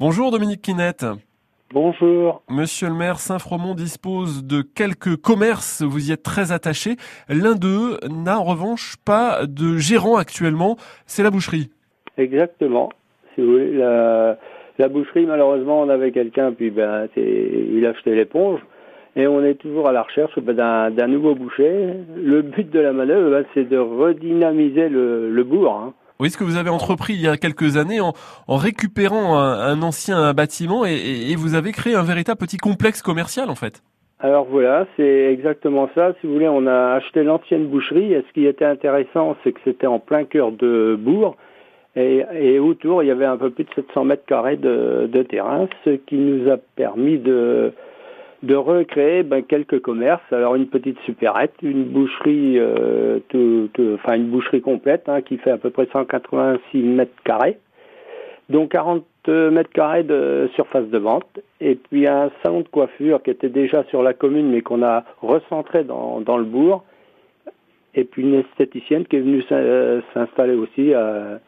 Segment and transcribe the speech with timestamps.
[0.00, 1.04] Bonjour Dominique Quinette.
[1.72, 2.42] Bonjour.
[2.48, 6.94] Monsieur le maire, Saint-Fromont dispose de quelques commerces, vous y êtes très attaché.
[7.28, 10.76] L'un d'eux n'a en revanche pas de gérant actuellement,
[11.06, 11.70] c'est la boucherie.
[12.16, 12.90] Exactement.
[13.34, 14.38] Si vous voulez, la,
[14.78, 18.60] la boucherie, malheureusement, on avait quelqu'un, puis ben, il a acheté l'éponge.
[19.16, 21.94] Et on est toujours à la recherche ben, d'un nouveau boucher.
[22.16, 25.74] Le but de la manœuvre, ben, c'est de redynamiser le, le bourg.
[25.74, 25.92] Hein.
[26.20, 28.12] Oui, ce que vous avez entrepris il y a quelques années en,
[28.48, 33.82] récupérant un, ancien bâtiment et, vous avez créé un véritable petit complexe commercial en fait.
[34.20, 36.12] Alors voilà, c'est exactement ça.
[36.20, 39.60] Si vous voulez, on a acheté l'ancienne boucherie et ce qui était intéressant, c'est que
[39.64, 41.36] c'était en plein cœur de bourg
[41.94, 45.90] et, autour, il y avait un peu plus de 700 mètres carrés de terrain, ce
[45.90, 47.72] qui nous a permis de
[48.42, 50.32] de recréer ben, quelques commerces.
[50.32, 55.50] Alors une petite supérette, une boucherie, euh, tout, enfin une boucherie complète hein, qui fait
[55.50, 57.58] à peu près 186 mètres carrés,
[58.48, 63.30] dont 40 mètres carrés de surface de vente, et puis un salon de coiffure qui
[63.30, 66.84] était déjà sur la commune mais qu'on a recentré dans, dans le bourg,
[67.94, 69.42] et puis une esthéticienne qui est venue
[70.14, 71.40] s'installer aussi à,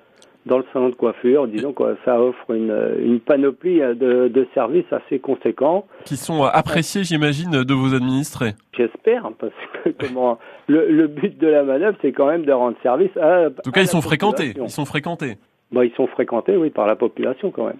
[0.46, 1.46] dans le salon de coiffure.
[1.46, 5.86] Disons que ça offre une, une panoplie de, de, services assez conséquents.
[6.04, 8.52] Qui sont appréciés, j'imagine, de vos administrés.
[8.76, 9.52] J'espère, parce
[9.84, 13.46] que comment, le, le, but de la manœuvre, c'est quand même de rendre service à.
[13.46, 14.54] En tout cas, ils sont fréquentés.
[14.56, 15.36] Ils sont fréquentés.
[15.72, 17.78] Bon, ils sont fréquentés, oui, par la population quand même.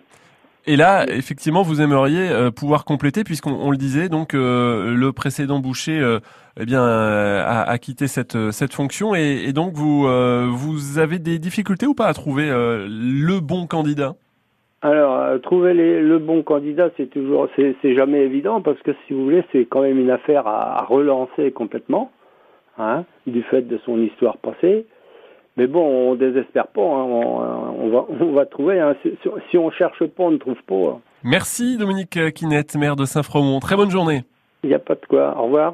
[0.67, 5.59] Et là, effectivement, vous aimeriez euh, pouvoir compléter, puisqu'on le disait, donc euh, le précédent
[5.59, 6.19] boucher, euh,
[6.61, 11.95] eh bien, a, quitté cette cette fonction, et, donc vous vous avez des difficultés ou
[11.95, 14.15] pas à trouver le bon candidat?
[14.83, 19.25] Alors, trouver les, le bon candidat, c'est toujours, c'est jamais évident, parce que si vous
[19.25, 22.11] voulez, c'est quand même une affaire à, à relancer complètement,
[22.79, 24.87] hein, du fait de son histoire passée.
[25.57, 26.81] Mais bon, on désespère pas.
[26.81, 27.05] Hein.
[27.05, 28.81] On, va, on va trouver.
[28.81, 28.95] Hein.
[29.03, 29.13] Si,
[29.51, 31.01] si, on cherche pas, on ne trouve pas.
[31.23, 33.61] Merci Dominique Quinette, maire de Saint-Fromont.
[33.61, 34.23] Très bonne journée.
[34.63, 35.37] Il n'y a pas de quoi.
[35.39, 35.69] Au revoir.